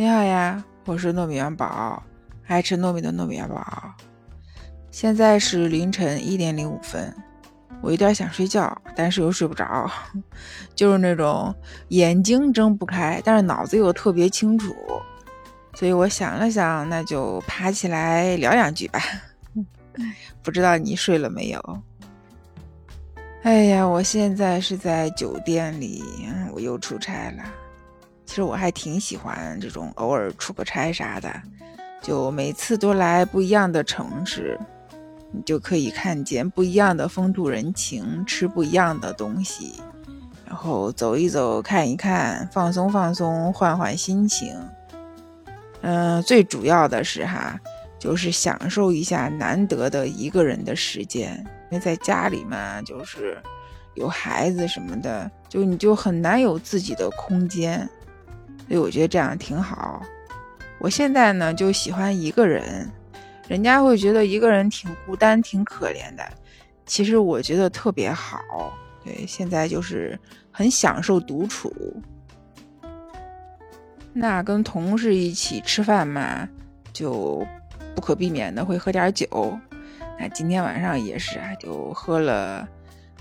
[0.00, 2.02] 你好呀，我是糯米元宝，
[2.46, 3.94] 爱吃糯米的糯米元宝。
[4.90, 7.14] 现在是凌晨一点零五分，
[7.82, 9.90] 我有点想睡觉，但是又睡不着，
[10.74, 11.54] 就是那种
[11.88, 14.74] 眼睛睁不开，但是脑子又特别清楚。
[15.74, 18.98] 所以我想了想，那就爬起来聊两句吧。
[20.42, 21.82] 不知道你睡了没有？
[23.42, 26.02] 哎呀，我现在是在酒店里，
[26.54, 27.44] 我又出差了。
[28.30, 31.28] 其实我还挺喜欢这种偶尔出个差啥的，
[32.00, 34.56] 就每次都来不一样的城市，
[35.32, 39.82] 你就可以看见不一样的风土人情，吃不一样的东西，
[40.46, 44.56] 然后走一走，看一看，放松放松，换换心情。
[45.80, 47.58] 嗯，最主要的是哈，
[47.98, 51.36] 就是享受一下难得的一个人的时间。
[51.72, 53.42] 因为在家里嘛，就是
[53.96, 57.90] 有孩子什么的，就你就很难有自己的空间，
[58.70, 60.00] 所以我觉得这样挺好。
[60.78, 62.88] 我现在呢就喜欢一个人，
[63.48, 66.22] 人家会觉得一个人挺孤单、挺可怜的，
[66.86, 68.38] 其实我觉得特别好。
[69.04, 70.16] 对，现在就是
[70.52, 71.74] 很享受独处。
[74.12, 76.48] 那跟同事一起吃饭嘛，
[76.92, 77.44] 就
[77.96, 79.58] 不可避免的会喝点酒。
[80.16, 82.68] 那今天晚上也是啊，就喝了，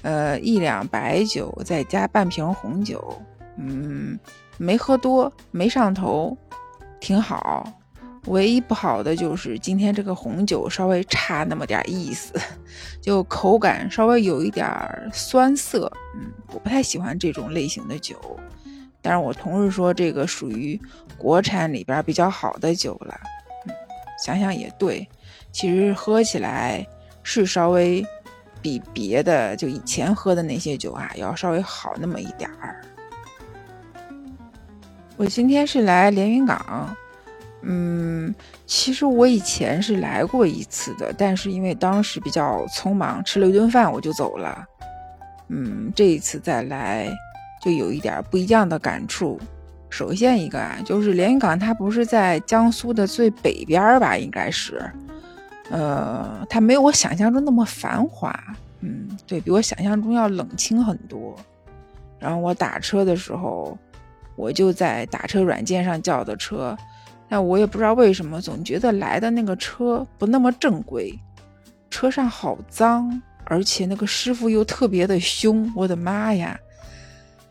[0.04, 3.20] 呃，一两白酒，再加半瓶红酒，
[3.58, 4.20] 嗯，
[4.60, 6.38] 没喝多，没上头，
[7.00, 7.72] 挺好。
[8.28, 12.34] 唯一不好的就是今天这个红酒稍微差那么点意思，
[13.02, 14.68] 就口感稍微有一点
[15.14, 18.18] 酸涩，嗯，我不太喜欢这种类型的酒。
[19.02, 20.80] 但是我同事说这个属于
[21.18, 23.18] 国产里边比较好的酒了，
[23.66, 23.74] 嗯，
[24.24, 25.08] 想想也对。
[25.52, 26.86] 其实喝起来
[27.24, 28.06] 是稍微
[28.62, 32.82] 比别的就以前喝的那些酒啊要稍微好那么一点儿。
[35.20, 36.96] 我今天是来连云港，
[37.64, 38.34] 嗯，
[38.66, 44.66] 其实我以前是来过一次的，但是因为当时比较匆忙，吃了一顿饭我就走了。
[45.50, 47.06] 嗯，这一次再来
[47.62, 49.38] 就有一点不一样的感触。
[49.90, 54.16] 首先一个啊，就是连云港它不是在江苏的最北边吧？
[54.16, 54.82] 应该是。
[55.70, 58.34] 呃，它没有我想象中那么繁华，
[58.80, 61.36] 嗯，对比我想象中要冷清很多。
[62.18, 63.78] 然后我打车的时候，
[64.40, 66.76] 我就在打车软件上叫的车，
[67.28, 71.14] 但我也不知道为什么，总觉得来的那个车不那么正规，
[71.90, 76.58] 车上好脏，而且那个师傅又特别的凶，我的妈呀！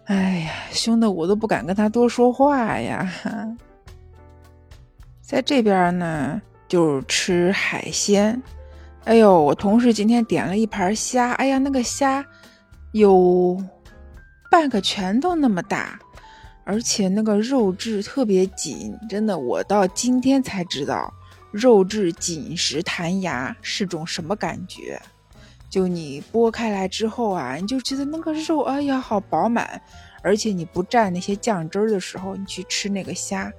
[0.07, 3.13] 哎呀，凶的我都不敢跟他多说话呀。
[5.21, 6.41] 在这边呢。
[6.69, 8.43] 就是吃海鲜，
[9.05, 12.23] 哎呦，我同事今天点了一盘虾，哎呀，那个虾
[12.93, 13.59] 有
[14.51, 15.99] 半个拳头那么大，
[16.69, 21.11] 而且那个肉质特别紧，真的，我到今天才知道
[21.51, 25.01] 肉质紧实弹牙是种什么感觉。
[25.71, 29.81] 就你剥开来之后啊，你就觉得那个肉，哎呀，好饱满，
[30.23, 33.51] 而且你不蘸那些酱汁儿的时候，你去吃那个虾，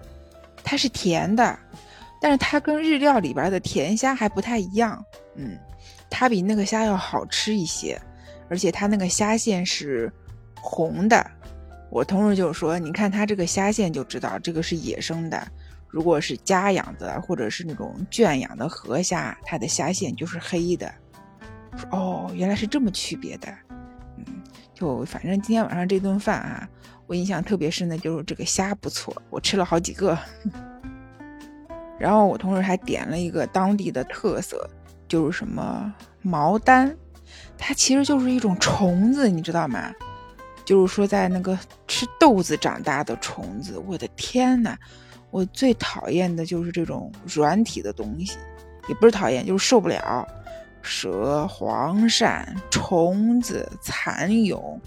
[0.63, 1.57] 它是甜的。
[2.21, 5.03] 但是它跟日料里边的甜虾还不太一样，
[5.33, 5.57] 嗯，
[6.11, 7.99] 它比那个虾要好吃一些，
[8.49, 10.13] 而且它那个虾线是
[10.61, 11.25] 红的。
[11.89, 15.47] 我同事就说：“你看它这个虾线就知道这个是野生的，
[15.87, 20.93] 如果是家养的或者是那种圈养的河虾，它的虾线就是黑的。
[21.91, 23.47] ”：“哦，原来是这么区别的。”
[24.17, 24.25] 嗯，
[24.73, 26.69] 就反正今天晚上这顿饭啊，
[27.07, 30.17] 我印象特别深的就是这个虾不错，我吃了好几个。
[31.97, 34.69] 然后我同事还点了一个当地的特色，
[35.07, 36.95] 就是什么毛丹，
[37.57, 39.91] 它其实就是一种虫子，你知道吗？
[40.69, 41.57] 就是说在那个
[41.87, 43.81] 吃豆子长大的虫子。
[43.87, 44.77] 我的天呐，
[45.31, 48.37] 我最讨厌的就是这种软体的东西，
[48.87, 50.27] 也不是讨厌，就是受不了。
[50.83, 54.79] 蛇、黄鳝、虫子、蚕蛹，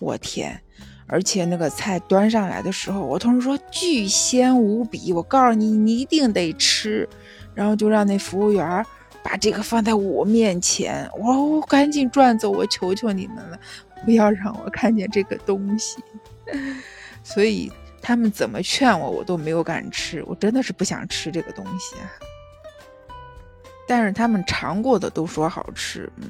[0.00, 0.60] 我天！
[1.06, 7.08] 而且那个菜端上来的时候，我同事说巨鲜无比，我告诉你，你一定得吃。
[7.54, 8.84] 然后就让那服务员
[9.22, 13.58] 把这个放在我面前，我赶紧转走，我求求你们了，
[14.04, 16.02] 不要让我看见这个东西。
[17.22, 17.70] 所以
[18.00, 22.10] 他们怎么劝我，我都没有敢吃，我真的是不想吃这个东西啊。
[23.86, 26.28] 但是他们尝过的都说好吃，嗯，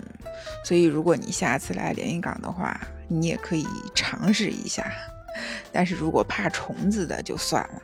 [0.65, 2.79] 所以如果你下次来连云港的话，
[3.09, 4.93] 你也可以尝试一下。
[5.71, 7.83] 但是如果怕虫子的就算了，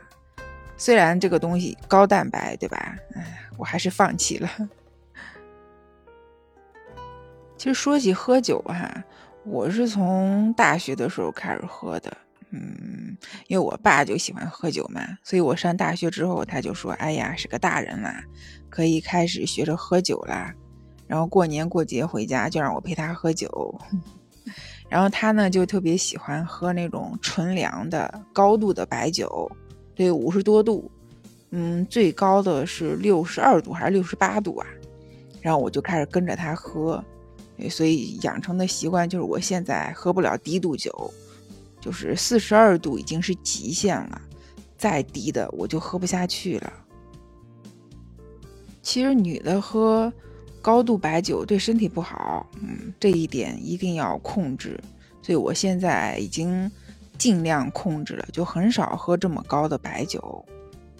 [0.77, 2.95] 虽然这个东西高蛋白，对吧？
[3.15, 4.49] 哎，我还是放弃了。
[7.59, 9.03] 其实说起喝酒哈，
[9.43, 12.17] 我是从大学的时候开始喝的，
[12.51, 13.17] 嗯，
[13.47, 18.23] 因为我爸就喜欢喝酒嘛，所以我上大学之后，他就说：“哎呀，是个大人啦，
[18.69, 20.53] 可以开始学着喝酒啦。”
[21.05, 23.77] 然后过年过节回家就让我陪他喝酒。
[24.87, 29.51] 然后他呢就特别喜欢喝那种纯粮的高度的白酒，
[29.93, 30.89] 对，五十多度，
[31.49, 34.65] 嗯，最高的是六十二度还是六十八度啊？
[35.41, 37.03] 然后我就开始跟着他喝，
[37.67, 41.11] 所以养成的习惯就是我现在喝不了低度酒。
[41.81, 44.21] 就是四十二度已经是极限了，
[44.77, 46.73] 再低的我就喝不下去了。
[48.81, 50.11] 其实女的喝
[50.61, 54.77] 高度白酒对身体不好，嗯，这一点一定要控制。
[55.21, 56.69] 所以我现在已经
[57.17, 60.45] 尽量控制了，就很少喝这么高的白酒。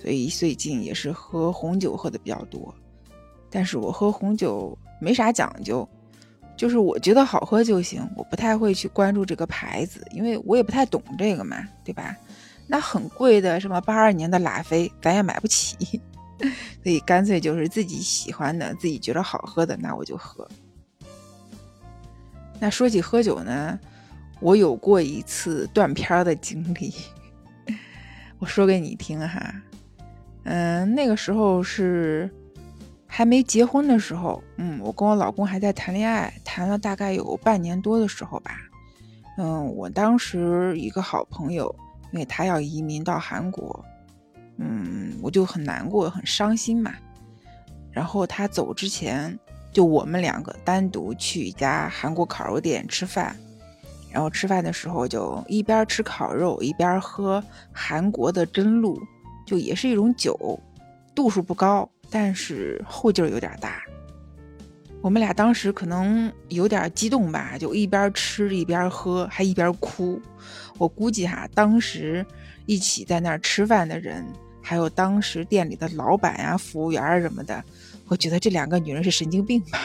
[0.02, 2.74] 所以最近也是喝红酒喝的比较多，
[3.50, 5.86] 但是我喝红酒没啥讲究。
[6.60, 12.14] 就是我觉得好喝就行，我不太会去关注这个牌子，因为我也不太懂这个嘛，对吧？
[12.68, 16.02] 那很贵的什么八二年的拉菲，咱也买不起，
[16.84, 20.46] 所以干脆就是自己喜欢的、自己觉得好喝的，那我就喝。
[22.60, 23.80] 那说起喝酒呢，
[24.42, 26.94] 我有过一次断片的经历，
[28.38, 29.56] 我说给你听哈。
[30.44, 32.30] 嗯，那个时候是。
[33.12, 38.52] 还没结婚的时候，嗯，我跟我老公还在谈恋爱，谈了大概有半年多的时候吧。
[39.38, 41.76] 嗯，我当时一个好朋友，
[42.12, 43.84] 因为他要移民到韩国，
[44.58, 46.94] 嗯，我就很难过，很伤心嘛。
[47.92, 49.38] 然后他走之前，
[49.74, 53.36] 就我们两个单独去一家韩国烤肉店吃饭，
[54.12, 59.02] 然后吃饭的时候就一边吃烤肉一边喝韩国的真露，
[59.48, 60.60] 就也是一种酒，
[61.16, 61.90] 度数不高。
[62.10, 63.82] 但是后劲儿有点大，
[65.02, 70.22] 我们俩当时可能有点激动吧，就一边吃一边喝，还一边哭。
[70.78, 72.26] 我估计哈，当时
[72.66, 74.26] 一起在那儿吃饭的人，
[74.62, 77.64] 还有当时店里的老板呀、服务员什么的，
[78.08, 79.80] 我觉得这两个女人是神经病吧。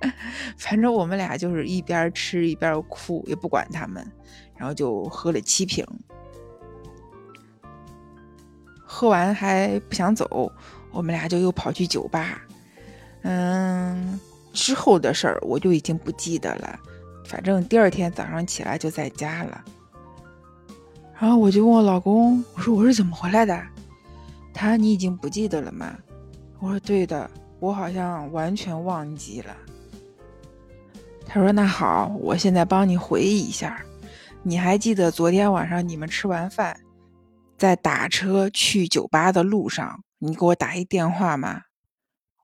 [0.58, 4.06] 反正我们俩就是一边吃一边哭，也不管他们，
[4.56, 5.84] 然后就喝了七瓶，
[8.84, 10.52] 喝完还不想走。
[10.96, 12.40] 我们俩就又跑去酒吧，
[13.20, 14.18] 嗯，
[14.54, 16.80] 之后的事儿我就已经不记得了。
[17.26, 19.62] 反正第二天早上起来就在家了，
[21.20, 23.62] 然后我就问我老公，我说我是怎么回来的？
[24.54, 25.94] 他你已经不记得了吗？
[26.60, 29.54] 我说对的，我好像完全忘记了。
[31.26, 33.84] 他说那好，我现在帮你回忆一下，
[34.42, 36.74] 你还记得昨天晚上你们吃完饭，
[37.58, 40.00] 在打车去酒吧的路上？
[40.18, 41.64] 你给我打一电话吗？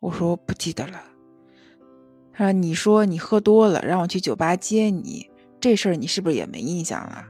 [0.01, 1.03] 我说不记得了。
[2.35, 7.25] 他说：“你说你喝多了，让我去酒吧接你，这事儿你是不是也没印象了？”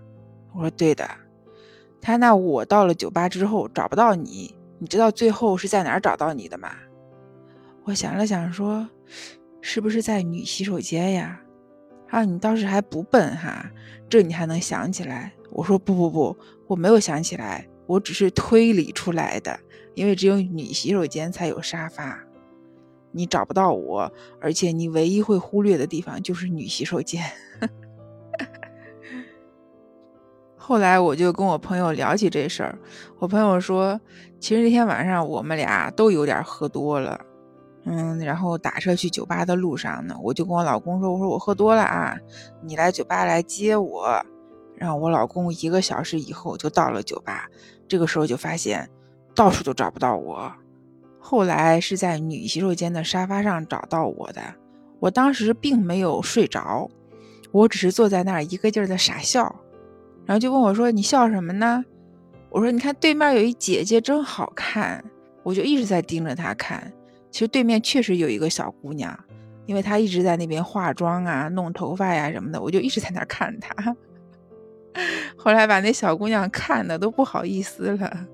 [0.52, 1.08] 我说：“对的。”
[2.02, 6.72] 他那我到了酒吧之后找不到你，你知道最后是在哪儿找到你的吗？
[7.84, 8.88] 我想了想说
[9.62, 11.40] ：“是不是在女洗手间呀？”
[12.10, 13.70] 啊，你倒是还不笨哈，
[14.08, 15.32] 这你还能想起来？
[15.52, 16.36] 我说：“不不不，
[16.66, 19.56] 我没有想起来，我只是推理出来的。”
[19.94, 22.18] 因为只有女洗手间才有沙发，
[23.10, 27.22] 你找不到我，而且你唯一会忽略的地方就是女洗手间。
[30.56, 32.78] 后来我就跟我朋友聊起这事儿，
[33.18, 34.00] 我朋友说，
[34.38, 37.20] 其实那天晚上我们俩都有点喝多了，
[37.84, 42.16] 嗯，然后打车去酒吧的路上呢，我就跟我老公说，我说我喝多了啊，
[42.62, 44.24] 你来酒吧来接我。
[44.76, 47.48] 然后我老公一个小时以后就到了酒吧，
[47.86, 48.88] 这个时候就发现。
[49.34, 50.52] 到处都找不到我，
[51.18, 54.42] 后来是在女洗手间的沙发上找到我的。
[55.00, 56.90] 我当时并没有睡着，
[57.50, 59.56] 我只是坐在那儿一个劲儿的傻笑，
[60.24, 61.84] 然后就问我说：“你笑什么呢？”
[62.50, 65.04] 我说：“你看对面有一姐姐真好看。”
[65.42, 66.92] 我就一直在盯着她看。
[67.30, 69.18] 其实对面确实有一个小姑娘，
[69.66, 73.96] 因为她一直在那边化妆啊、弄头发呀什么的，我就一直在那儿看她。
[75.36, 78.26] 后来把那小姑娘看的都不好意思了。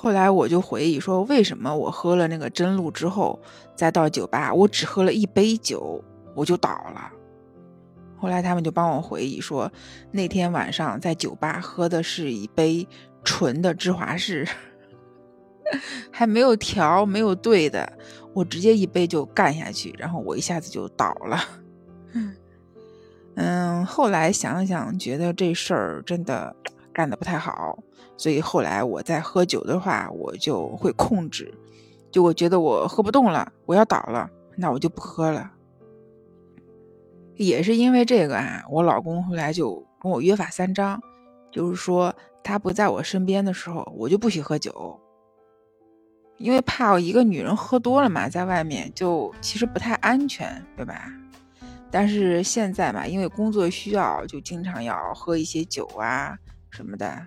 [0.00, 3.36] 后来我就回忆说，为什么我喝了那个真露之后，
[3.74, 6.00] 再到酒吧，我只喝了一杯酒，
[6.36, 7.10] 我就倒了。
[8.16, 9.68] 后来他们就帮我回忆说，
[10.12, 12.86] 那天晚上在酒吧喝的是一杯
[13.24, 14.46] 纯的芝华士，
[16.12, 17.92] 还没有调，没有兑的，
[18.32, 21.40] 我直接一杯就干下去，然后我一下子就倒了。
[23.34, 26.54] 嗯，后来想想，觉得这事儿真的
[26.92, 27.76] 干的不太好。
[28.18, 31.54] 所以后来我在喝酒的话，我就会控制。
[32.10, 35.52] 就我觉得我喝不动了，我要倒了，那我就不喝了。
[37.36, 41.00] 也是因为这个啊，我老公后来就跟我约法三章，
[41.52, 44.98] 就是说他不在我身边的时候，我就不许喝酒，
[46.38, 51.12] 因为怕我一个女人喝多了嘛，在外面就其实不太安全，对吧？
[51.90, 56.36] 但是现在嘛，因为工作需要，就经常要喝一些酒啊
[56.70, 57.26] 什么的，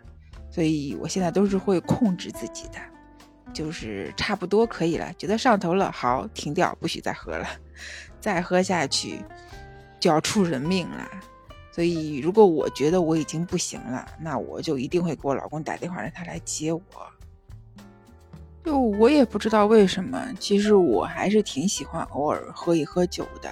[0.51, 2.77] 所以我现在都是会控制自己的，
[3.53, 7.48] 就是差不多可以了，觉得上头了，好停掉，不许再喝了，
[8.20, 9.20] 再喝下去
[10.00, 11.08] 就要出人命了。
[11.74, 16.81] 所以如果我觉得我已经不行了，那我就一定会给我老公打电话让他来接我。
[18.63, 23.50] 就我也不知道为什么，其实我还是挺喜欢偶尔喝一喝酒的。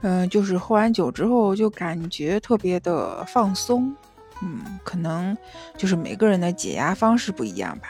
[0.00, 3.94] 嗯，就是喝完酒之后就感觉特别的放松，
[4.42, 5.36] 嗯，可能
[5.76, 7.88] 就是每个人的解压方式不一样吧。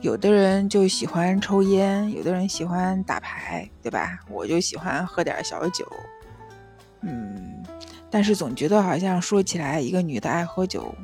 [0.00, 4.18] 有的人就喜欢抽烟，有的人喜欢打牌，对吧？
[4.28, 5.86] 我就喜欢喝点小酒，
[7.02, 7.62] 嗯，
[8.10, 10.94] 但是总觉得好像说起来一个女的爱喝酒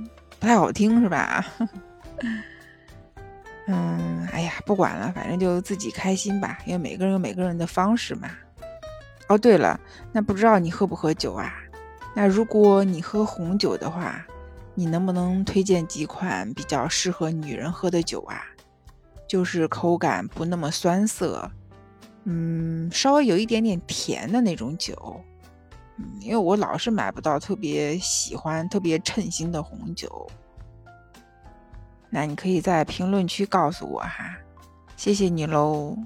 [0.41, 1.45] 不太好听，是吧？
[3.69, 8.31] 嗯，哎呀，不管了，反正就自己开心吧，因为每个人有每个人的方式嘛。
[9.29, 9.79] 哦，对了，
[10.13, 11.53] 那不知道你喝不喝酒啊？
[12.15, 14.25] 那如果你喝红酒的话，
[14.77, 18.45] 你能不能推荐几款比较适合女人喝的酒啊？
[19.27, 21.51] 就是口感不那么酸涩，
[22.25, 25.19] 嗯，稍微有一点点甜的那种酒。
[25.97, 30.31] 嗯，因为我老是买不到特别喜欢、特别称心的红酒。
[32.11, 34.37] 那你可以在评论区告诉我哈，
[34.97, 35.97] 谢谢你喽。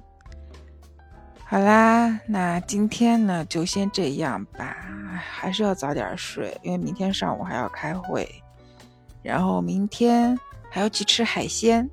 [1.44, 4.76] 好啦，那今天呢就先这样吧，
[5.20, 8.39] 还是要早点睡，因为明天上午还要开会，
[9.22, 10.38] 然后明天
[10.70, 11.88] 还要去吃海鲜。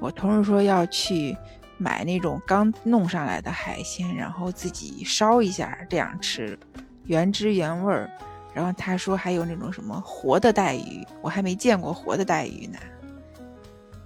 [0.00, 1.36] 我同事说要去
[1.76, 6.58] 买那种刚弄上来的海鲜，然后自己烧一下，这样吃，
[7.04, 8.10] 原汁原味儿。
[8.54, 12.78] 然后他说还有那种什么活的带鱼，我还没见过活的带鱼呢。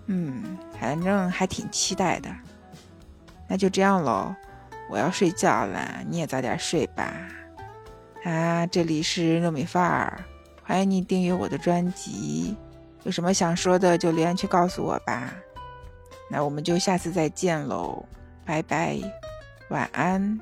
[0.06, 2.28] 嗯，反正还挺期待的。
[3.48, 4.34] 那就这样喽。
[4.90, 7.14] 我要睡觉了，你也早点睡吧。
[8.24, 10.22] 啊，这里是糯米饭儿，
[10.72, 12.56] 欢迎你订阅我的专辑。
[13.02, 15.30] 有什么想说的就留言区告诉我吧。
[16.30, 18.02] 那我们就下次再见喽，
[18.46, 18.96] 拜拜，
[19.68, 20.40] 晚安。